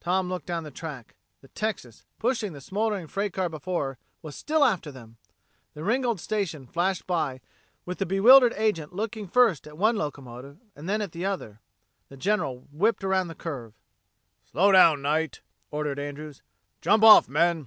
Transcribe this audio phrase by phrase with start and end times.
[0.00, 1.14] Tom looked down the track.
[1.40, 5.16] The Texas, pushing the smoldering freight car before her, was still after them!
[5.72, 7.40] The Ringgold station flashed past,
[7.86, 11.60] with the bewildered agent looking first at one locomotive and then at the other.
[12.10, 13.72] The General whipped around the curve.
[14.50, 16.42] "Slow down, Knight!" ordered Andrews.
[16.82, 17.64] "Jump off, men.